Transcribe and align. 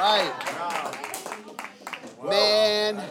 right. 0.00 0.32
Man, 2.24 3.02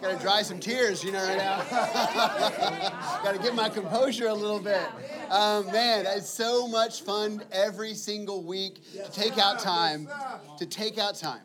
gotta 0.00 0.18
dry 0.18 0.42
some 0.42 0.60
tears, 0.60 1.04
you 1.04 1.12
know, 1.12 1.24
right 1.24 1.38
now. 1.38 1.62
gotta 3.22 3.38
get 3.38 3.54
my 3.54 3.68
composure 3.68 4.28
a 4.28 4.34
little 4.34 4.60
bit. 4.60 4.86
Um, 5.30 5.66
man, 5.66 6.06
it's 6.06 6.28
so 6.28 6.66
much 6.68 7.02
fun 7.02 7.42
every 7.52 7.94
single 7.94 8.42
week 8.42 8.80
to 8.92 9.10
take 9.12 9.38
out 9.38 9.58
time, 9.58 10.08
to 10.58 10.66
take 10.66 10.98
out 10.98 11.16
time, 11.16 11.42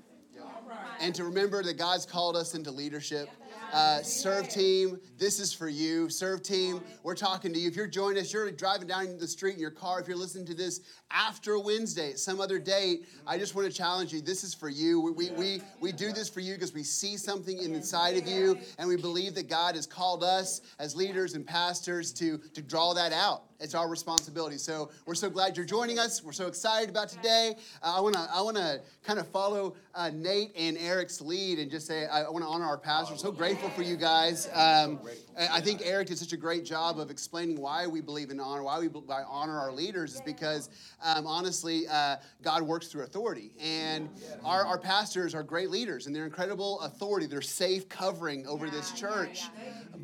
and 1.00 1.14
to 1.16 1.24
remember 1.24 1.64
that 1.64 1.78
God's 1.78 2.06
called 2.06 2.36
us 2.36 2.56
into 2.56 2.72
leadership. 2.72 3.30
Uh, 3.74 4.04
serve 4.04 4.48
team, 4.50 5.00
this 5.18 5.40
is 5.40 5.52
for 5.52 5.68
you. 5.68 6.08
Serve 6.08 6.44
team, 6.44 6.80
we're 7.02 7.16
talking 7.16 7.52
to 7.52 7.60
you. 7.60 7.68
If 7.68 7.76
you're 7.76 7.88
joining 7.88 8.22
us, 8.22 8.32
you're 8.32 8.52
driving 8.52 8.88
down 8.88 9.18
the 9.18 9.28
street 9.28 9.56
in 9.56 9.60
your 9.60 9.72
car. 9.72 10.00
If 10.00 10.08
you're 10.08 10.16
listening 10.16 10.46
to 10.46 10.54
this 10.54 10.82
after 11.10 11.58
Wednesday 11.58 12.12
at 12.12 12.20
some 12.20 12.40
other 12.40 12.60
date, 12.60 13.08
I 13.26 13.40
just 13.40 13.56
want 13.56 13.68
to 13.68 13.76
challenge 13.76 14.14
you. 14.14 14.22
This 14.22 14.44
is 14.44 14.54
for 14.54 14.70
you. 14.70 15.02
We, 15.02 15.12
we, 15.12 15.32
we, 15.32 15.62
we 15.82 15.92
do 15.92 16.12
this 16.12 16.30
for 16.30 16.40
you 16.40 16.54
because 16.54 16.72
we 16.72 16.84
see 16.84 17.18
something 17.18 17.58
inside 17.58 18.16
of 18.16 18.28
you, 18.28 18.60
and 18.78 18.88
we 18.88 18.96
believe 18.96 19.34
that 19.36 19.50
God 19.50 19.74
has 19.76 19.88
called 19.88 20.24
us 20.24 20.62
as 20.78 20.96
leaders 20.96 21.34
and 21.34 21.44
pastors 21.44 22.14
to, 22.14 22.38
to 22.38 22.62
draw 22.62 22.94
that 22.94 23.12
out. 23.12 23.46
It's 23.60 23.76
our 23.76 23.88
responsibility. 23.90 24.58
So 24.58 24.90
we're 25.06 25.16
so 25.16 25.30
glad 25.30 25.56
you're 25.56 25.66
joining 25.66 26.00
us. 26.00 26.24
We're 26.24 26.32
so 26.32 26.48
excited 26.48 26.90
about 26.90 27.10
today. 27.10 27.56
Uh, 27.82 27.96
I 27.98 28.02
want 28.02 28.16
to 28.16 28.28
I 28.34 28.42
want 28.42 28.58
to 28.58 28.82
kind 29.04 29.20
of 29.20 29.28
follow 29.28 29.76
uh, 29.96 30.12
Nate 30.14 30.52
and 30.58 30.78
Eric's 30.78 31.22
lead 31.22 31.60
and 31.60 31.72
just 31.72 31.88
say 31.88 32.06
I 32.08 32.30
want 32.30 32.44
to 32.44 32.50
honor 32.50 32.66
our 32.66 32.78
pastor. 32.78 33.16
so 33.18 33.32
grateful 33.32 33.70
for 33.70 33.84
you 33.84 33.96
guys. 33.96 34.50
Um, 34.54 35.00
I 35.38 35.62
think 35.62 35.82
Eric 35.84 36.08
did 36.08 36.18
such 36.18 36.34
a 36.34 36.38
great 36.38 36.66
job 36.66 37.00
of 37.00 37.10
explaining 37.10 37.60
why 37.60 37.88
we 37.88 38.02
believe 38.02 38.30
in 38.30 38.40
honor, 38.40 38.64
why 38.64 38.80
we 38.80 38.88
why 38.88 39.24
honor 39.28 39.58
our 39.60 39.72
leaders 39.72 40.16
is 40.16 40.22
because 40.22 40.70
um, 41.04 41.26
honestly, 41.26 41.88
uh, 41.88 42.18
God 42.42 42.64
works 42.64 42.88
through 42.88 43.04
authority, 43.04 43.52
and 43.60 44.10
our, 44.44 44.66
our 44.66 44.78
pastors 44.78 45.34
are 45.34 45.44
great 45.44 45.70
leaders, 45.70 46.08
and 46.08 46.16
they're 46.16 46.26
incredible 46.26 46.80
authority. 46.82 47.26
They're 47.26 47.42
safe 47.42 47.90
covering 47.90 48.46
over 48.48 48.70
this 48.70 48.92
church. 48.92 49.50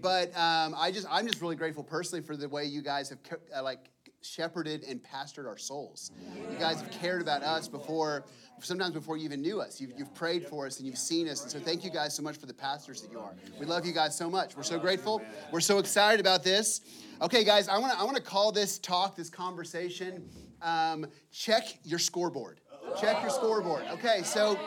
But 0.02 0.30
um, 0.38 0.76
I 0.78 0.92
just 0.92 1.08
I'm 1.10 1.28
just 1.28 1.42
really 1.42 1.56
grateful 1.56 1.84
personally 1.84 2.24
for 2.24 2.36
the 2.36 2.48
way 2.48 2.66
you 2.66 2.82
guys 2.82 3.10
have 3.10 3.20
uh, 3.56 3.64
like 3.64 3.90
shepherded 4.22 4.84
and 4.84 5.02
pastored 5.04 5.48
our 5.48 5.58
souls. 5.58 6.12
You 6.36 6.58
guys 6.60 6.82
have 6.82 6.92
cared 6.92 7.22
about 7.22 7.42
us 7.42 7.68
before, 7.68 8.26
sometimes 8.60 8.94
before 8.94 9.18
you 9.18 9.26
even 9.26 9.42
knew 9.42 9.62
us. 9.62 9.80
You've, 9.80 9.94
you've 9.98 10.14
prayed 10.14 10.46
for 10.46 10.66
us 10.66 10.78
and 10.78 10.88
you've 10.88 10.98
seen 10.98 11.28
us. 11.30 11.42
And 11.44 11.52
so 11.52 11.60
thank 11.60 11.84
you 11.84 11.90
guys 11.90 12.16
so 12.16 12.22
much 12.22 12.38
for 12.38 12.46
the 12.46 12.54
pastors 12.54 13.02
that 13.02 13.12
you 13.12 13.20
are. 13.20 13.34
We 13.60 13.66
love 13.66 13.86
you 13.86 13.94
guys 13.94 14.18
so 14.18 14.30
much. 14.30 14.56
We're 14.56 14.64
so 14.64 14.80
grateful. 14.80 15.22
We're 15.52 15.62
so 15.62 15.80
excited 15.80 16.20
about 16.20 16.44
this. 16.44 16.82
Okay, 17.22 17.44
guys, 17.44 17.68
I 17.68 17.78
want 17.78 17.94
to 17.94 18.00
I 18.00 18.04
wanna 18.04 18.22
call 18.22 18.52
this 18.52 18.78
talk, 18.80 19.16
this 19.16 19.30
conversation, 19.30 20.30
um, 20.62 21.06
check 21.32 21.78
your 21.84 22.00
scoreboard. 22.00 22.62
Check 23.00 23.22
your 23.22 23.30
scoreboard. 23.30 23.84
Okay, 23.92 24.22
so 24.24 24.60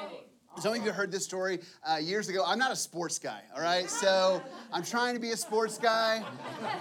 some 0.59 0.75
of 0.75 0.84
you 0.84 0.92
heard 0.92 1.11
this 1.11 1.25
story 1.25 1.61
uh, 1.83 1.97
years 1.97 2.28
ago. 2.28 2.44
I'm 2.47 2.59
not 2.59 2.72
a 2.72 2.77
sports 2.77 3.19
guy, 3.19 3.41
all 3.55 3.62
right? 3.62 3.89
So 3.89 4.42
I'm 4.72 4.83
trying 4.83 5.14
to 5.14 5.20
be 5.20 5.31
a 5.31 5.37
sports 5.37 5.78
guy, 5.78 6.22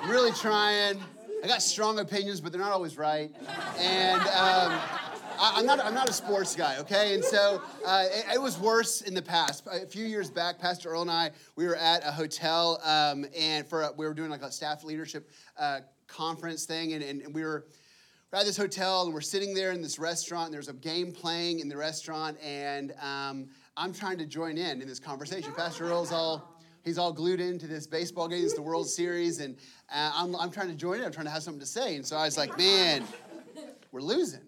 really 0.07 0.31
trying. 0.33 1.01
I 1.43 1.47
got 1.47 1.61
strong 1.63 1.97
opinions, 1.99 2.39
but 2.39 2.51
they're 2.51 2.61
not 2.61 2.71
always 2.71 2.97
right. 2.97 3.31
And 3.79 4.21
um, 4.21 4.79
I, 5.39 5.55
am 5.57 5.65
not, 5.65 5.79
I'm 5.79 5.95
not 5.95 6.07
a 6.07 6.13
sports 6.13 6.55
guy, 6.55 6.77
okay? 6.77 7.15
And 7.15 7.23
so 7.23 7.63
uh, 7.83 8.05
it, 8.11 8.35
it, 8.35 8.41
was 8.41 8.59
worse 8.59 9.01
in 9.01 9.15
the 9.15 9.23
past. 9.23 9.65
A 9.71 9.87
few 9.87 10.05
years 10.05 10.29
back, 10.29 10.59
Pastor 10.59 10.89
Earl 10.89 11.01
and 11.01 11.09
I, 11.09 11.31
we 11.55 11.65
were 11.65 11.75
at 11.75 12.05
a 12.05 12.11
hotel, 12.11 12.79
um, 12.83 13.25
and 13.35 13.65
for 13.65 13.91
we 13.97 14.05
were 14.05 14.13
doing 14.13 14.29
like 14.29 14.43
a 14.43 14.51
staff 14.51 14.83
leadership 14.83 15.31
uh, 15.57 15.79
conference 16.05 16.65
thing, 16.65 16.93
and, 16.93 17.03
and 17.03 17.33
we 17.33 17.43
were 17.43 17.65
we're 18.31 18.39
at 18.39 18.45
this 18.45 18.55
hotel 18.55 19.03
and 19.03 19.13
we're 19.13 19.19
sitting 19.19 19.53
there 19.53 19.71
in 19.71 19.81
this 19.81 19.99
restaurant 19.99 20.45
and 20.45 20.53
there's 20.53 20.69
a 20.69 20.73
game 20.73 21.11
playing 21.11 21.59
in 21.59 21.67
the 21.67 21.75
restaurant 21.75 22.37
and 22.41 22.93
um, 23.01 23.49
i'm 23.75 23.91
trying 23.91 24.17
to 24.17 24.25
join 24.25 24.57
in 24.57 24.81
in 24.81 24.87
this 24.87 25.01
conversation 25.01 25.51
pastor 25.51 25.89
earl's 25.89 26.13
all 26.13 26.60
he's 26.83 26.97
all 26.97 27.13
glued 27.13 27.39
into 27.39 27.67
this 27.67 27.87
baseball 27.87 28.27
game 28.27 28.43
it's 28.43 28.53
the 28.53 28.61
world 28.61 28.89
series 28.89 29.39
and 29.39 29.55
uh, 29.93 30.11
I'm, 30.13 30.35
I'm 30.35 30.51
trying 30.51 30.69
to 30.69 30.75
join 30.75 30.99
in 30.99 31.05
i'm 31.05 31.11
trying 31.11 31.25
to 31.25 31.31
have 31.31 31.43
something 31.43 31.59
to 31.59 31.65
say 31.65 31.95
and 31.95 32.05
so 32.05 32.17
i 32.17 32.25
was 32.25 32.37
like 32.37 32.57
man 32.57 33.03
we're 33.91 34.01
losing 34.01 34.41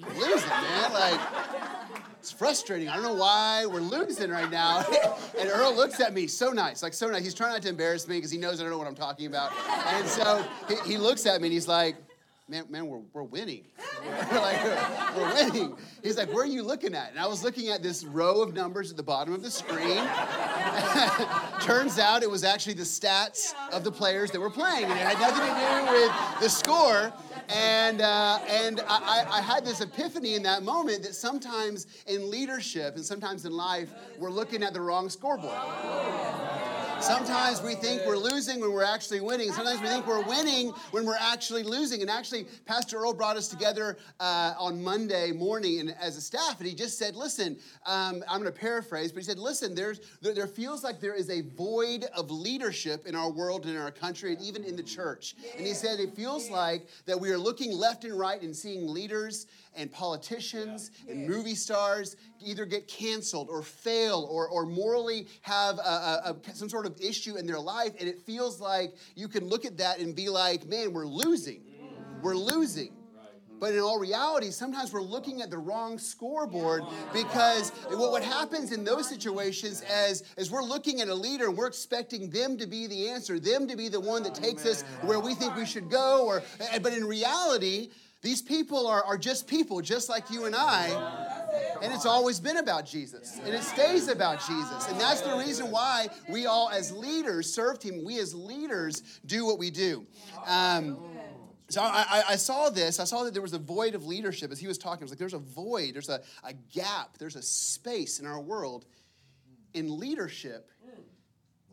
we're 0.00 0.14
losing 0.14 0.48
man 0.48 0.92
like 0.92 1.20
it's 2.22 2.30
frustrating. 2.30 2.88
I 2.88 2.94
don't 2.94 3.02
know 3.02 3.14
why 3.14 3.66
we're 3.66 3.80
losing 3.80 4.30
right 4.30 4.48
now. 4.48 4.84
and 5.40 5.48
Earl 5.48 5.74
looks 5.74 5.98
at 5.98 6.14
me 6.14 6.28
so 6.28 6.50
nice, 6.50 6.80
like 6.80 6.94
so 6.94 7.08
nice. 7.08 7.24
He's 7.24 7.34
trying 7.34 7.52
not 7.52 7.62
to 7.62 7.68
embarrass 7.68 8.06
me 8.06 8.18
because 8.18 8.30
he 8.30 8.38
knows 8.38 8.60
I 8.60 8.62
don't 8.62 8.70
know 8.70 8.78
what 8.78 8.86
I'm 8.86 8.94
talking 8.94 9.26
about. 9.26 9.50
And 9.88 10.06
so 10.06 10.44
he, 10.68 10.92
he 10.92 10.98
looks 10.98 11.26
at 11.26 11.40
me 11.40 11.48
and 11.48 11.52
he's 11.52 11.66
like, 11.66 11.96
man, 12.52 12.66
man, 12.68 12.86
we're, 12.86 13.00
we're 13.14 13.22
winning. 13.22 13.64
we're 14.04 14.10
like, 14.40 15.16
we're 15.16 15.34
winning. 15.34 15.74
He's 16.02 16.18
like, 16.18 16.30
where 16.30 16.42
are 16.42 16.46
you 16.46 16.62
looking 16.62 16.94
at? 16.94 17.10
And 17.10 17.18
I 17.18 17.26
was 17.26 17.42
looking 17.42 17.70
at 17.70 17.82
this 17.82 18.04
row 18.04 18.42
of 18.42 18.52
numbers 18.52 18.90
at 18.90 18.98
the 18.98 19.02
bottom 19.02 19.32
of 19.32 19.42
the 19.42 19.50
screen. 19.50 20.06
Turns 21.62 21.98
out 21.98 22.22
it 22.22 22.30
was 22.30 22.44
actually 22.44 22.74
the 22.74 22.82
stats 22.82 23.54
of 23.72 23.84
the 23.84 23.90
players 23.90 24.30
that 24.32 24.40
were 24.40 24.50
playing, 24.50 24.84
and 24.84 24.92
it 24.92 24.98
had 24.98 25.18
nothing 25.18 25.46
to 25.46 25.90
do 25.90 25.98
with 25.98 26.40
the 26.42 26.48
score. 26.50 27.10
And, 27.48 28.02
uh, 28.02 28.40
and 28.46 28.82
I, 28.86 29.24
I 29.30 29.40
had 29.40 29.64
this 29.64 29.80
epiphany 29.80 30.34
in 30.34 30.42
that 30.42 30.62
moment 30.62 31.04
that 31.04 31.14
sometimes 31.14 31.86
in 32.06 32.30
leadership 32.30 32.96
and 32.96 33.04
sometimes 33.04 33.46
in 33.46 33.52
life, 33.52 33.88
we're 34.18 34.30
looking 34.30 34.62
at 34.62 34.74
the 34.74 34.80
wrong 34.82 35.08
scoreboard. 35.08 35.56
Sometimes 37.02 37.60
we 37.60 37.74
think 37.74 38.06
we're 38.06 38.16
losing 38.16 38.60
when 38.60 38.72
we're 38.72 38.84
actually 38.84 39.20
winning. 39.20 39.50
Sometimes 39.50 39.80
we 39.80 39.88
think 39.88 40.06
we're 40.06 40.22
winning 40.22 40.68
when 40.92 41.04
we're 41.04 41.16
actually 41.18 41.64
losing. 41.64 42.00
And 42.00 42.08
actually, 42.08 42.46
Pastor 42.64 42.98
Earl 42.98 43.12
brought 43.12 43.36
us 43.36 43.48
together 43.48 43.98
uh, 44.20 44.54
on 44.56 44.80
Monday 44.80 45.32
morning 45.32 45.80
and, 45.80 45.96
as 46.00 46.16
a 46.16 46.20
staff, 46.20 46.60
and 46.60 46.68
he 46.68 46.76
just 46.76 46.98
said, 46.98 47.16
Listen, 47.16 47.56
um, 47.86 48.22
I'm 48.28 48.40
going 48.40 48.52
to 48.52 48.58
paraphrase, 48.58 49.10
but 49.10 49.18
he 49.18 49.24
said, 49.24 49.40
Listen, 49.40 49.74
there's, 49.74 50.00
there, 50.20 50.32
there 50.32 50.46
feels 50.46 50.84
like 50.84 51.00
there 51.00 51.14
is 51.14 51.28
a 51.28 51.40
void 51.40 52.06
of 52.14 52.30
leadership 52.30 53.04
in 53.04 53.16
our 53.16 53.32
world 53.32 53.66
and 53.66 53.74
in 53.74 53.82
our 53.82 53.90
country 53.90 54.34
and 54.34 54.40
even 54.40 54.62
in 54.62 54.76
the 54.76 54.82
church. 54.82 55.34
And 55.56 55.66
he 55.66 55.74
said, 55.74 55.98
It 55.98 56.14
feels 56.14 56.50
like 56.50 56.86
that 57.06 57.18
we 57.18 57.32
are 57.32 57.38
looking 57.38 57.72
left 57.72 58.04
and 58.04 58.16
right 58.16 58.40
and 58.40 58.54
seeing 58.54 58.86
leaders 58.86 59.48
and 59.74 59.90
politicians 59.90 60.90
yeah. 61.06 61.12
and 61.12 61.28
movie 61.28 61.54
stars 61.54 62.16
either 62.40 62.64
get 62.64 62.86
canceled 62.88 63.48
or 63.48 63.62
fail 63.62 64.28
or, 64.30 64.48
or 64.48 64.66
morally 64.66 65.26
have 65.40 65.78
a, 65.78 65.80
a, 65.80 66.36
a, 66.50 66.54
some 66.54 66.68
sort 66.68 66.86
of 66.86 66.91
issue 67.00 67.36
in 67.36 67.46
their 67.46 67.60
life. 67.60 67.92
And 67.98 68.08
it 68.08 68.20
feels 68.20 68.60
like 68.60 68.94
you 69.14 69.28
can 69.28 69.48
look 69.48 69.64
at 69.64 69.78
that 69.78 69.98
and 69.98 70.14
be 70.14 70.28
like, 70.28 70.66
man, 70.66 70.92
we're 70.92 71.06
losing. 71.06 71.62
We're 72.22 72.36
losing. 72.36 72.94
But 73.62 73.74
in 73.74 73.78
all 73.78 74.00
reality, 74.00 74.50
sometimes 74.50 74.92
we're 74.92 75.02
looking 75.02 75.40
at 75.40 75.48
the 75.48 75.58
wrong 75.58 75.96
scoreboard 75.96 76.82
because 77.12 77.70
what, 77.90 78.10
what 78.10 78.24
happens 78.24 78.72
in 78.72 78.82
those 78.82 79.08
situations 79.08 79.82
as, 79.82 80.24
as 80.36 80.50
we're 80.50 80.64
looking 80.64 81.00
at 81.00 81.06
a 81.06 81.14
leader 81.14 81.46
and 81.46 81.56
we're 81.56 81.68
expecting 81.68 82.28
them 82.28 82.58
to 82.58 82.66
be 82.66 82.88
the 82.88 83.08
answer, 83.08 83.38
them 83.38 83.68
to 83.68 83.76
be 83.76 83.88
the 83.88 84.00
one 84.00 84.24
that 84.24 84.34
takes 84.34 84.66
us 84.66 84.82
where 85.02 85.20
we 85.20 85.34
think 85.34 85.54
we 85.54 85.64
should 85.64 85.88
go. 85.88 86.26
Or, 86.26 86.42
but 86.82 86.92
in 86.92 87.04
reality, 87.04 87.90
these 88.20 88.42
people 88.42 88.88
are, 88.88 89.04
are 89.04 89.16
just 89.16 89.46
people, 89.46 89.80
just 89.80 90.08
like 90.08 90.28
you 90.28 90.46
and 90.46 90.56
I. 90.56 91.31
And 91.82 91.92
it's 91.92 92.06
always 92.06 92.40
been 92.40 92.58
about 92.58 92.86
Jesus. 92.86 93.40
And 93.44 93.54
it 93.54 93.62
stays 93.62 94.08
about 94.08 94.40
Jesus. 94.46 94.88
And 94.88 95.00
that's 95.00 95.20
the 95.20 95.36
reason 95.36 95.70
why 95.70 96.08
we 96.28 96.46
all, 96.46 96.70
as 96.70 96.92
leaders, 96.92 97.52
served 97.52 97.82
Him. 97.82 98.04
We, 98.04 98.18
as 98.18 98.34
leaders, 98.34 99.20
do 99.26 99.44
what 99.44 99.58
we 99.58 99.70
do. 99.70 100.06
Um, 100.46 100.98
so 101.68 101.80
I, 101.80 102.22
I, 102.28 102.36
saw 102.36 102.68
this. 102.68 103.00
I 103.00 103.04
saw 103.04 103.24
that 103.24 103.32
there 103.32 103.40
was 103.40 103.54
a 103.54 103.58
void 103.58 103.94
of 103.94 104.04
leadership 104.04 104.52
as 104.52 104.58
he 104.58 104.66
was 104.66 104.76
talking. 104.76 105.02
I 105.02 105.04
was 105.04 105.12
like, 105.12 105.18
there's 105.18 105.32
a 105.32 105.38
void, 105.38 105.94
there's 105.94 106.10
a, 106.10 106.20
a 106.44 106.52
gap, 106.52 107.16
there's 107.18 107.34
a 107.34 107.40
space 107.40 108.20
in 108.20 108.26
our 108.26 108.40
world 108.40 108.84
in 109.72 109.98
leadership. 109.98 110.68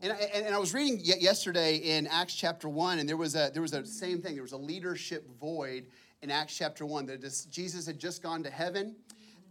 And 0.02 0.12
I, 0.12 0.16
and 0.16 0.54
I 0.54 0.58
was 0.58 0.72
reading 0.72 0.98
yesterday 1.02 1.76
in 1.76 2.06
Acts 2.06 2.34
chapter 2.34 2.70
1, 2.70 3.00
and 3.00 3.06
there 3.06 3.18
was 3.18 3.34
a 3.34 3.50
there 3.52 3.60
was 3.60 3.74
a 3.74 3.84
same 3.84 4.22
thing. 4.22 4.32
There 4.32 4.42
was 4.42 4.52
a 4.52 4.56
leadership 4.56 5.28
void 5.38 5.88
in 6.22 6.30
Acts 6.30 6.56
chapter 6.56 6.86
1 6.86 7.04
that 7.06 7.46
Jesus 7.50 7.86
had 7.86 7.98
just 7.98 8.22
gone 8.22 8.42
to 8.42 8.50
heaven, 8.50 8.96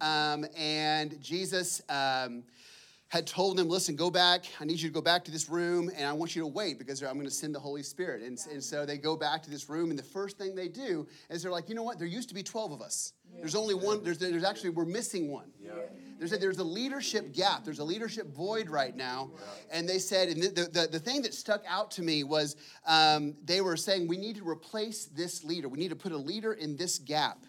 um, 0.01 0.45
and 0.57 1.21
Jesus 1.21 1.81
um, 1.89 2.43
had 3.09 3.25
told 3.25 3.57
them, 3.57 3.67
Listen, 3.67 3.95
go 3.95 4.09
back. 4.09 4.45
I 4.59 4.65
need 4.65 4.79
you 4.79 4.89
to 4.89 4.93
go 4.93 5.01
back 5.01 5.23
to 5.25 5.31
this 5.31 5.49
room, 5.49 5.89
and 5.95 6.05
I 6.05 6.13
want 6.13 6.35
you 6.35 6.41
to 6.43 6.47
wait 6.47 6.77
because 6.77 7.01
I'm 7.01 7.13
going 7.13 7.25
to 7.25 7.31
send 7.31 7.53
the 7.53 7.59
Holy 7.59 7.83
Spirit. 7.83 8.21
And, 8.21 8.39
and 8.51 8.63
so 8.63 8.85
they 8.85 8.97
go 8.97 9.15
back 9.15 9.43
to 9.43 9.49
this 9.49 9.69
room, 9.69 9.89
and 9.89 9.97
the 9.97 10.03
first 10.03 10.37
thing 10.37 10.55
they 10.55 10.67
do 10.67 11.07
is 11.29 11.43
they're 11.43 11.51
like, 11.51 11.69
You 11.69 11.75
know 11.75 11.83
what? 11.83 11.97
There 11.97 12.07
used 12.07 12.29
to 12.29 12.35
be 12.35 12.43
12 12.43 12.71
of 12.71 12.81
us. 12.81 13.13
There's 13.37 13.55
only 13.55 13.73
one, 13.73 14.03
there's, 14.03 14.17
there's 14.17 14.43
actually, 14.43 14.71
we're 14.71 14.85
missing 14.85 15.31
one. 15.31 15.51
Yeah. 15.61 15.71
There's 16.17 16.33
a, 16.33 16.37
there's 16.37 16.57
a 16.57 16.63
leadership 16.63 17.33
gap. 17.33 17.63
There's 17.63 17.79
a 17.79 17.83
leadership 17.83 18.27
void 18.35 18.69
right 18.69 18.95
now. 18.95 19.31
And 19.71 19.87
they 19.87 19.99
said, 19.99 20.27
and 20.27 20.43
the, 20.43 20.69
the, 20.71 20.87
the 20.91 20.99
thing 20.99 21.21
that 21.21 21.33
stuck 21.33 21.63
out 21.67 21.91
to 21.91 22.01
me 22.01 22.23
was 22.23 22.57
um, 22.85 23.35
they 23.45 23.61
were 23.61 23.77
saying, 23.77 24.07
we 24.07 24.17
need 24.17 24.35
to 24.35 24.47
replace 24.47 25.05
this 25.05 25.43
leader. 25.45 25.69
We 25.69 25.77
need 25.77 25.89
to 25.89 25.95
put 25.95 26.11
a 26.11 26.17
leader 26.17 26.53
in 26.53 26.75
this 26.75 26.99
gap. 26.99 27.45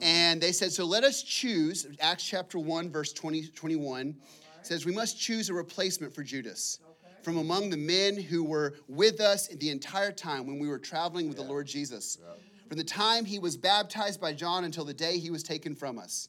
And 0.00 0.40
they 0.40 0.52
said, 0.52 0.72
so 0.72 0.84
let 0.84 1.04
us 1.04 1.22
choose, 1.22 1.86
Acts 2.00 2.24
chapter 2.24 2.58
1, 2.58 2.90
verse 2.90 3.12
20, 3.12 3.48
21 3.48 4.16
says, 4.62 4.86
we 4.86 4.94
must 4.94 5.20
choose 5.20 5.50
a 5.50 5.54
replacement 5.54 6.14
for 6.14 6.22
Judas 6.22 6.78
from 7.22 7.38
among 7.38 7.70
the 7.70 7.76
men 7.76 8.20
who 8.20 8.44
were 8.44 8.74
with 8.86 9.20
us 9.20 9.48
the 9.48 9.70
entire 9.70 10.12
time 10.12 10.46
when 10.46 10.58
we 10.58 10.68
were 10.68 10.78
traveling 10.78 11.28
with 11.28 11.38
yeah. 11.38 11.44
the 11.44 11.48
Lord 11.48 11.66
Jesus. 11.66 12.18
Yeah. 12.20 12.34
From 12.68 12.78
the 12.78 12.84
time 12.84 13.24
he 13.24 13.38
was 13.38 13.56
baptized 13.56 14.20
by 14.20 14.32
John 14.32 14.64
until 14.64 14.84
the 14.84 14.94
day 14.94 15.18
he 15.18 15.30
was 15.30 15.42
taken 15.42 15.74
from 15.74 15.98
us. 15.98 16.28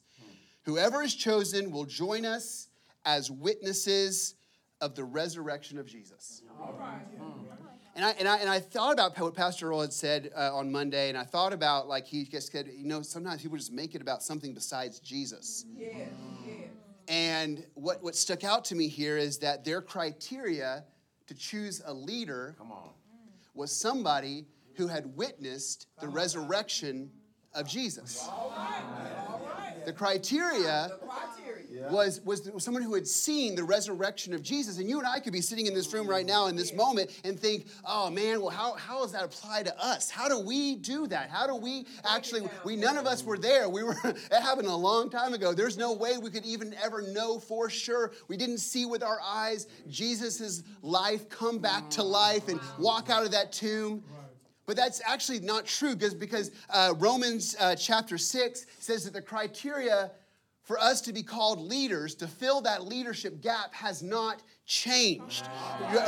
Whoever 0.64 1.04
is 1.04 1.14
chosen 1.14 1.70
will 1.70 1.86
join 1.86 2.26
us 2.26 2.70
as 3.06 3.30
witnesses 3.30 4.36
of 4.82 4.96
the 4.96 5.04
resurrection 5.04 5.78
of 5.78 5.86
Jesus. 5.86 6.42
And 7.96 8.04
I, 8.04 8.12
and, 8.12 8.28
I, 8.28 8.38
and 8.40 8.50
I 8.50 8.60
thought 8.60 8.92
about 8.92 9.18
what 9.18 9.34
Pastor 9.34 9.70
Earl 9.70 9.80
had 9.80 9.94
said 9.94 10.32
uh, 10.36 10.54
on 10.54 10.70
Monday, 10.70 11.08
and 11.08 11.18
I 11.18 11.24
thought 11.24 11.54
about, 11.54 11.88
like, 11.88 12.06
he 12.06 12.26
just 12.26 12.52
said, 12.52 12.70
you 12.76 12.86
know, 12.86 13.02
sometimes 13.02 13.42
people 13.42 13.58
just 13.58 13.72
make 13.72 13.96
it 13.96 14.02
about 14.02 14.22
something 14.22 14.54
besides 14.54 15.00
Jesus. 15.00 15.66
Yeah, 15.74 15.88
yeah. 16.46 16.56
And 17.08 17.66
what, 17.76 18.04
what 18.04 18.16
stuck 18.16 18.44
out 18.44 18.66
to 18.66 18.76
me 18.76 18.90
here 18.90 19.18
is 19.18 19.38
that 19.38 19.64
their 19.64 19.82
criteria 19.82 20.84
to 21.28 21.34
choose 21.34 21.82
a 21.86 21.94
leader 21.94 22.58
was 23.54 23.72
somebody 23.72 24.46
who 24.76 24.88
had 24.88 25.16
witnessed 25.16 25.88
the 26.02 26.10
resurrection 26.10 27.10
of 27.54 27.66
Jesus. 27.66 28.28
All 28.30 28.54
right. 28.58 29.26
All 29.30 29.42
right. 29.58 29.86
The 29.86 29.94
criteria 29.94 30.92
was, 31.92 32.22
was 32.22 32.52
someone 32.58 32.84
who 32.84 32.94
had 32.94 33.08
seen 33.08 33.56
the 33.56 33.64
resurrection 33.64 34.34
of 34.34 34.42
Jesus. 34.42 34.78
And 34.80 34.90
you 34.90 34.98
and 35.00 35.08
I 35.08 35.20
could 35.20 35.34
be 35.34 35.42
sitting 35.42 35.68
in 35.68 35.74
this 35.74 35.94
room 35.94 36.08
right 36.08 36.26
now 36.26 36.48
in 36.48 36.56
this 36.56 36.74
moment 36.74 37.20
and 37.24 37.40
think, 37.40 37.68
oh 37.86 38.10
man, 38.10 38.42
well, 38.42 38.50
how, 38.50 38.74
how 38.74 39.02
does 39.02 39.12
that 39.14 39.24
apply 39.24 39.64
to 39.64 39.84
us? 39.84 40.10
How 40.10 40.28
do 40.28 40.40
we 40.40 40.76
do 40.76 41.08
that? 41.08 41.30
How 41.30 41.48
do 41.48 41.56
we 41.56 41.86
actually, 42.06 42.48
we 42.64 42.76
none 42.76 42.98
of 42.98 43.06
us 43.06 43.24
were 43.24 43.38
there. 43.38 43.70
We 43.70 43.84
were, 43.84 43.96
it 44.04 44.42
happened 44.42 44.68
a 44.68 44.76
long 44.76 45.10
time 45.10 45.34
ago. 45.34 45.54
There's 45.54 45.78
no 45.78 45.94
way 45.94 46.18
we 46.18 46.30
could 46.30 46.46
even 46.46 46.74
ever 46.84 47.02
know 47.02 47.40
for 47.40 47.70
sure. 47.70 48.12
We 48.28 48.38
didn't 48.38 48.60
see 48.60 48.86
with 48.86 49.04
our 49.04 49.20
eyes 49.24 49.68
Jesus' 49.90 50.64
life 50.82 51.30
come 51.30 51.60
back 51.60 51.90
to 51.92 52.04
life 52.04 52.48
and 52.48 52.60
walk 52.80 53.10
out 53.10 53.24
of 53.24 53.32
that 53.32 53.52
tomb. 53.52 54.04
But 54.66 54.76
that's 54.76 55.02
actually 55.06 55.42
not 55.42 55.66
true 55.66 55.96
because, 55.96 56.16
because 56.16 56.52
uh, 56.70 56.94
Romans 56.98 57.56
uh, 57.60 57.76
chapter 57.76 58.18
6 58.18 58.66
says 58.80 59.04
that 59.06 59.14
the 59.14 59.22
criteria 59.22 60.12
for 60.66 60.80
us 60.80 61.00
to 61.02 61.14
be 61.14 61.24
called 61.24 61.60
leaders, 61.60 62.16
to 62.16 62.28
fill 62.28 62.62
that 62.62 62.86
leadership 62.86 63.42
gap, 63.42 63.74
has 63.74 64.04
not 64.04 64.42
changed. 64.66 65.48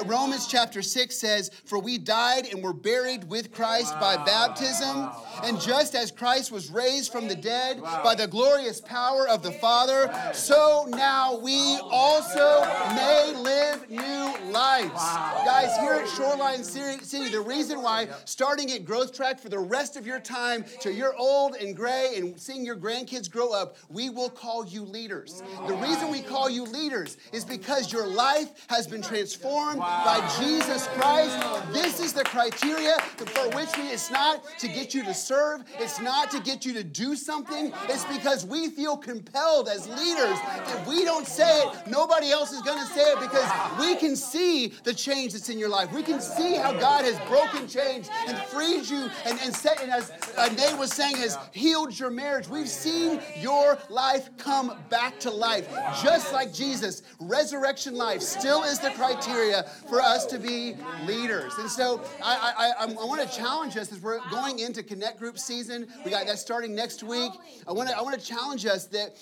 Romans 0.05 0.47
chapter 0.47 0.81
6 0.81 1.15
says, 1.15 1.51
For 1.65 1.79
we 1.79 1.97
died 1.97 2.47
and 2.47 2.63
were 2.63 2.73
buried 2.73 3.23
with 3.29 3.51
Christ 3.51 3.93
by 3.99 4.17
baptism. 4.17 5.09
And 5.43 5.61
just 5.61 5.93
as 5.93 6.11
Christ 6.11 6.51
was 6.51 6.71
raised 6.71 7.11
from 7.11 7.27
the 7.27 7.35
dead 7.35 7.81
by 7.81 8.15
the 8.15 8.27
glorious 8.27 8.81
power 8.81 9.27
of 9.27 9.43
the 9.43 9.51
Father, 9.51 10.11
so 10.33 10.87
now 10.89 11.37
we 11.37 11.77
also 11.83 12.63
may 12.95 13.33
live 13.37 13.89
new 13.89 14.51
lives. 14.51 15.03
Guys, 15.45 15.77
here 15.77 15.93
at 15.93 16.09
Shoreline 16.09 16.63
City, 16.63 17.29
the 17.29 17.41
reason 17.41 17.83
why 17.83 18.07
starting 18.25 18.71
at 18.71 18.85
Growth 18.85 19.13
Track 19.13 19.39
for 19.39 19.49
the 19.49 19.59
rest 19.59 19.95
of 19.95 20.07
your 20.07 20.19
time 20.19 20.65
till 20.81 20.93
you're 20.93 21.15
old 21.15 21.55
and 21.55 21.75
gray 21.75 22.13
and 22.17 22.39
seeing 22.39 22.65
your 22.65 22.75
grandkids 22.75 23.29
grow 23.29 23.53
up, 23.53 23.77
we 23.89 24.09
will 24.09 24.29
call 24.29 24.65
you 24.65 24.83
leaders. 24.83 25.43
The 25.67 25.75
reason 25.75 26.09
we 26.09 26.21
call 26.21 26.49
you 26.49 26.63
leaders 26.63 27.17
is 27.31 27.45
because 27.45 27.91
your 27.91 28.07
life 28.07 28.46
life 28.47 28.65
has 28.69 28.87
been 28.87 29.01
transformed 29.01 29.79
wow. 29.79 30.03
by 30.05 30.39
Jesus 30.39 30.87
Christ. 30.87 31.73
This 31.73 31.99
is 31.99 32.13
the 32.13 32.23
criteria 32.23 32.97
for 33.17 33.55
which 33.55 33.69
we, 33.77 33.83
it's 33.83 34.11
not 34.11 34.43
to 34.59 34.67
get 34.67 34.93
you 34.93 35.03
to 35.03 35.13
serve, 35.13 35.63
it's 35.79 35.99
not 35.99 36.31
to 36.31 36.39
get 36.39 36.65
you 36.65 36.73
to 36.73 36.83
do 36.83 37.15
something. 37.15 37.71
It's 37.89 38.05
because 38.05 38.45
we 38.45 38.69
feel 38.69 38.97
compelled 38.97 39.67
as 39.69 39.87
leaders. 39.87 40.37
If 40.67 40.87
we 40.87 41.03
don't 41.03 41.27
say 41.27 41.61
it, 41.61 41.87
nobody 41.87 42.31
else 42.31 42.51
is 42.51 42.61
going 42.61 42.79
to 42.79 42.93
say 42.93 43.11
it 43.11 43.19
because 43.19 43.49
we 43.79 43.95
can 43.95 44.15
see 44.15 44.73
the 44.83 44.93
change 44.93 45.33
that's 45.33 45.49
in 45.49 45.59
your 45.59 45.69
life. 45.69 45.91
We 45.93 46.03
can 46.03 46.21
see 46.21 46.55
how 46.55 46.73
God 46.73 47.05
has 47.05 47.17
broken 47.27 47.67
chains 47.67 48.09
and 48.27 48.37
freed 48.37 48.87
you 48.87 49.09
and, 49.25 49.39
and 49.43 49.55
set, 49.55 49.81
and 49.81 49.91
as 49.91 50.11
Nate 50.55 50.77
was 50.77 50.93
saying, 50.93 51.17
has 51.17 51.37
healed 51.51 51.97
your 51.97 52.09
marriage. 52.09 52.47
We've 52.47 52.69
seen 52.69 53.19
your 53.39 53.77
life 53.89 54.29
come 54.37 54.77
back 54.89 55.19
to 55.21 55.31
life, 55.31 55.67
just 56.01 56.33
like 56.33 56.53
Jesus. 56.53 57.03
Resurrection 57.19 57.95
life 57.95 58.21
still 58.39 58.63
is 58.63 58.79
the 58.79 58.91
criteria 58.91 59.63
for 59.89 60.01
us 60.01 60.25
to 60.27 60.37
be 60.37 60.75
leaders. 61.05 61.53
And 61.57 61.69
so 61.69 62.01
I, 62.23 62.53
I, 62.57 62.85
I, 62.85 62.91
I 62.91 63.05
want 63.05 63.21
to 63.21 63.37
challenge 63.37 63.77
us 63.77 63.91
as 63.91 63.99
we're 63.99 64.19
going 64.29 64.59
into 64.59 64.83
Connect 64.83 65.19
Group 65.19 65.39
season. 65.39 65.87
We 66.05 66.11
got 66.11 66.27
that 66.27 66.39
starting 66.39 66.75
next 66.75 67.03
week. 67.03 67.31
I 67.67 67.71
want 67.71 67.89
to 67.89 67.97
I 67.97 68.01
want 68.01 68.19
to 68.19 68.25
challenge 68.25 68.65
us 68.65 68.85
that 68.87 69.17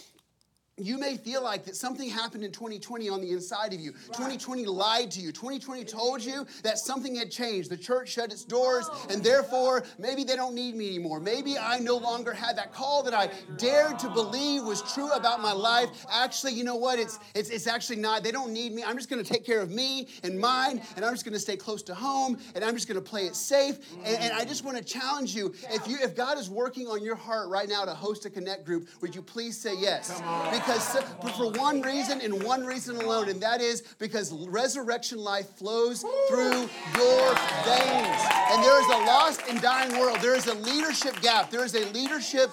you 0.78 0.98
may 0.98 1.16
feel 1.16 1.42
like 1.42 1.64
that 1.64 1.76
something 1.78 2.10
happened 2.10 2.44
in 2.44 2.52
2020 2.52 3.08
on 3.08 3.22
the 3.22 3.32
inside 3.32 3.74
of 3.74 3.80
you. 3.80 3.94
2020 4.08 4.66
lied 4.66 5.10
to 5.10 5.22
you. 5.22 5.32
2020 5.32 5.86
told 5.86 6.22
you 6.22 6.46
that 6.64 6.78
something 6.78 7.16
had 7.16 7.32
changed. 7.32 7.70
The 7.70 7.78
church 7.78 8.10
shut 8.10 8.30
its 8.30 8.44
doors, 8.44 8.90
and 9.10 9.24
therefore, 9.24 9.86
maybe 9.98 10.26
they 10.26 10.36
don't 10.36 10.54
need 10.54 10.76
me 10.76 10.90
anymore. 10.90 11.22
Maybe 11.22 11.58
I 11.58 11.80
no 11.80 11.96
longer 11.96 12.34
had 12.34 12.58
that 12.58 12.74
call 12.74 13.04
that 13.04 13.14
I 13.14 13.30
dared 13.56 14.00
to 14.00 14.10
believe 14.10 14.64
was 14.64 14.82
true 14.94 15.10
about 15.14 15.42
my 15.42 15.54
life. 15.54 16.06
Actually, 16.12 16.52
you 16.54 16.66
know 16.66 16.76
what? 16.76 17.00
It's, 17.00 17.20
it's, 17.36 17.50
it's 17.50 17.68
actually 17.68 17.98
not. 17.98 18.22
They 18.22 18.32
don't 18.32 18.52
need 18.52 18.74
me. 18.74 18.84
I'm 18.84 18.98
just 18.98 19.10
going 19.10 19.24
to 19.24 19.34
take 19.34 19.46
care 19.46 19.62
of 19.62 19.72
me 19.72 20.10
and 20.24 20.38
mine, 20.38 20.82
and 20.98 21.06
I'm 21.06 21.14
just 21.14 21.24
going 21.24 21.34
to 21.36 21.40
stay 21.40 21.56
close 21.56 21.84
to 21.84 21.96
home, 21.96 22.38
and 22.54 22.66
I'm 22.66 22.74
just 22.74 22.90
going 22.90 23.02
to 23.02 23.10
play 23.10 23.28
it 23.28 23.38
safe. 23.38 23.78
And, 24.04 24.18
and 24.18 24.34
I 24.34 24.44
just 24.44 24.66
want 24.66 24.76
to 24.76 24.84
challenge 24.84 25.34
you 25.34 25.54
if, 25.70 25.88
you 25.88 26.00
if 26.02 26.18
God 26.18 26.38
is 26.38 26.50
working 26.50 26.88
on 26.88 27.02
your 27.02 27.16
heart 27.16 27.48
right 27.48 27.70
now 27.70 27.86
to 27.86 27.94
host 27.94 28.26
a 28.26 28.30
connect 28.30 28.66
group, 28.66 28.90
would 29.00 29.16
you 29.16 29.22
please 29.22 29.58
say 29.58 29.74
yes? 29.80 30.22
Because 30.66 30.98
for 31.38 31.52
one 31.52 31.82
reason 31.82 32.22
and 32.22 32.42
one 32.44 32.66
reason 32.66 32.96
alone, 32.96 33.30
and 33.30 33.40
that 33.42 33.62
is 33.62 33.82
because 34.00 34.32
resurrection 34.48 35.20
life 35.20 35.48
flows 35.58 36.02
through 36.28 36.70
your 36.98 37.34
veins. 37.64 38.22
And 38.50 38.64
there 38.64 38.80
is 38.82 38.88
a 38.88 39.06
lost 39.06 39.42
and 39.48 39.62
dying 39.62 40.00
world. 40.00 40.20
There 40.22 40.36
is 40.36 40.48
a 40.48 40.56
leadership 40.56 41.22
gap. 41.22 41.52
There 41.52 41.64
is 41.64 41.76
a 41.76 41.86
leadership 41.92 42.50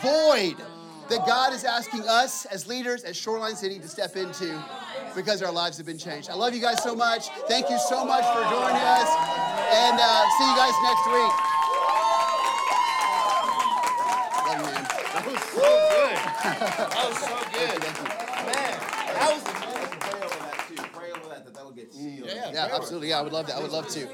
void 0.00 0.56
that 1.08 1.26
God 1.26 1.52
is 1.52 1.64
asking 1.64 2.02
us 2.02 2.46
as 2.46 2.66
leaders 2.66 3.04
at 3.04 3.16
Shoreline 3.16 3.56
City 3.56 3.78
to 3.78 3.88
step 3.88 4.16
into 4.16 4.62
because 5.14 5.42
our 5.42 5.52
lives 5.52 5.76
have 5.76 5.86
been 5.86 5.98
changed. 5.98 6.30
I 6.30 6.34
love 6.34 6.54
you 6.54 6.60
guys 6.60 6.82
so 6.82 6.94
much. 6.94 7.28
Thank 7.48 7.70
you 7.70 7.78
so 7.88 8.04
much 8.04 8.24
for 8.24 8.42
joining 8.42 8.82
us. 8.82 9.10
And 9.72 9.98
uh, 10.00 10.24
see 10.38 10.50
you 10.50 10.56
guys 10.56 10.74
next 10.82 11.06
week. 11.12 11.45
That 16.54 17.06
was 17.08 17.18
so 17.18 17.34
good. 17.52 17.80
Man, 18.46 18.78
that 19.14 19.28
was. 19.32 19.42
Pray 19.42 20.20
over 20.22 20.38
that 20.38 20.58
too. 20.68 20.82
Pray 20.92 21.10
over 21.10 21.28
that 21.28 21.44
that 21.44 21.54
that 21.54 21.64
would 21.66 21.74
get 21.74 21.92
sealed. 21.92 22.28
Yeah, 22.28 22.52
yeah, 22.52 22.68
absolutely. 22.72 23.08
Yeah, 23.10 23.18
I 23.18 23.22
would 23.22 23.32
love 23.32 23.46
that. 23.48 23.56
I 23.56 23.60
would 23.60 23.72
love 23.72 23.88
to. 23.88 24.08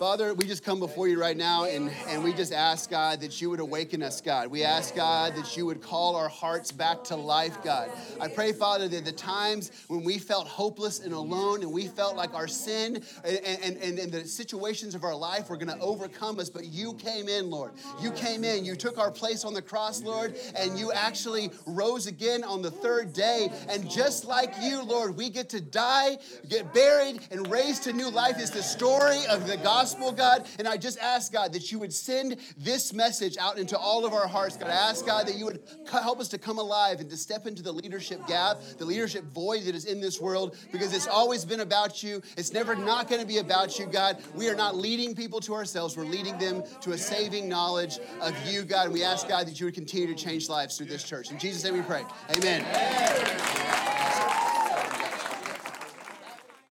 Father, 0.00 0.32
we 0.32 0.46
just 0.46 0.64
come 0.64 0.80
before 0.80 1.08
you 1.08 1.20
right 1.20 1.36
now 1.36 1.64
and, 1.64 1.90
and 2.08 2.24
we 2.24 2.32
just 2.32 2.54
ask, 2.54 2.88
God, 2.88 3.20
that 3.20 3.38
you 3.42 3.50
would 3.50 3.60
awaken 3.60 4.02
us, 4.02 4.22
God. 4.22 4.50
We 4.50 4.64
ask, 4.64 4.94
God, 4.94 5.36
that 5.36 5.58
you 5.58 5.66
would 5.66 5.82
call 5.82 6.16
our 6.16 6.30
hearts 6.30 6.72
back 6.72 7.04
to 7.04 7.16
life, 7.16 7.62
God. 7.62 7.90
I 8.18 8.28
pray, 8.28 8.54
Father, 8.54 8.88
that 8.88 9.04
the 9.04 9.12
times 9.12 9.70
when 9.88 10.02
we 10.02 10.16
felt 10.16 10.48
hopeless 10.48 11.00
and 11.00 11.12
alone 11.12 11.60
and 11.60 11.70
we 11.70 11.86
felt 11.86 12.16
like 12.16 12.32
our 12.32 12.48
sin 12.48 13.02
and, 13.26 13.76
and, 13.78 13.98
and, 13.98 14.10
the 14.10 14.24
situations 14.26 14.94
of 14.94 15.04
our 15.04 15.14
life 15.14 15.50
were 15.50 15.58
going 15.58 15.68
to 15.68 15.78
overcome 15.80 16.40
us, 16.40 16.48
but 16.48 16.64
you 16.64 16.94
came 16.94 17.28
in, 17.28 17.50
Lord. 17.50 17.72
You 18.00 18.10
came 18.12 18.42
in. 18.42 18.64
You 18.64 18.76
took 18.76 18.96
our 18.96 19.10
place 19.10 19.44
on 19.44 19.52
the 19.52 19.60
cross, 19.60 20.02
Lord, 20.02 20.34
and 20.56 20.78
you 20.78 20.92
actually 20.92 21.50
rose 21.66 22.06
again 22.06 22.42
on 22.42 22.62
the 22.62 22.70
third 22.70 23.12
day. 23.12 23.50
And 23.68 23.90
just 23.90 24.24
like 24.24 24.54
you, 24.62 24.82
Lord, 24.82 25.14
we 25.14 25.28
get 25.28 25.50
to 25.50 25.60
die, 25.60 26.16
get 26.48 26.72
buried, 26.72 27.20
and 27.30 27.50
raised 27.50 27.82
to 27.82 27.92
new 27.92 28.08
life. 28.08 28.38
is 28.38 28.50
the 28.50 28.62
story 28.62 29.26
of 29.28 29.46
the 29.46 29.58
gospel 29.58 29.89
gospel, 29.90 30.12
God. 30.12 30.46
And 30.58 30.68
I 30.68 30.76
just 30.76 30.98
ask, 30.98 31.32
God, 31.32 31.52
that 31.52 31.72
you 31.72 31.78
would 31.78 31.92
send 31.92 32.36
this 32.56 32.92
message 32.92 33.36
out 33.38 33.58
into 33.58 33.76
all 33.76 34.04
of 34.04 34.12
our 34.12 34.28
hearts. 34.28 34.56
God, 34.56 34.70
I 34.70 34.74
ask, 34.74 35.04
God, 35.04 35.26
that 35.26 35.36
you 35.36 35.46
would 35.46 35.62
help 35.90 36.20
us 36.20 36.28
to 36.28 36.38
come 36.38 36.58
alive 36.58 37.00
and 37.00 37.10
to 37.10 37.16
step 37.16 37.46
into 37.46 37.62
the 37.62 37.72
leadership 37.72 38.26
gap, 38.26 38.60
the 38.78 38.84
leadership 38.84 39.24
void 39.24 39.64
that 39.64 39.74
is 39.74 39.84
in 39.84 40.00
this 40.00 40.20
world, 40.20 40.56
because 40.72 40.94
it's 40.94 41.08
always 41.08 41.44
been 41.44 41.60
about 41.60 42.02
you. 42.02 42.22
It's 42.36 42.52
never 42.52 42.74
not 42.74 43.08
going 43.08 43.20
to 43.20 43.26
be 43.26 43.38
about 43.38 43.78
you, 43.78 43.86
God. 43.86 44.22
We 44.34 44.48
are 44.48 44.54
not 44.54 44.76
leading 44.76 45.14
people 45.14 45.40
to 45.40 45.54
ourselves, 45.54 45.96
we're 45.96 46.04
leading 46.04 46.38
them 46.38 46.62
to 46.82 46.92
a 46.92 46.98
saving 46.98 47.48
knowledge 47.48 47.98
of 48.20 48.34
you, 48.46 48.62
God. 48.62 48.86
And 48.86 48.94
we 48.94 49.02
ask, 49.02 49.28
God, 49.28 49.46
that 49.46 49.58
you 49.58 49.66
would 49.66 49.74
continue 49.74 50.06
to 50.06 50.14
change 50.14 50.48
lives 50.48 50.76
through 50.76 50.86
this 50.86 51.02
church. 51.02 51.30
In 51.30 51.38
Jesus' 51.38 51.64
name 51.64 51.74
we 51.74 51.82
pray. 51.82 52.04
Amen. 52.30 52.64
Amen. 52.64 53.89